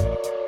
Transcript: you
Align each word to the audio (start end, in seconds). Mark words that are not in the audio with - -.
you 0.00 0.39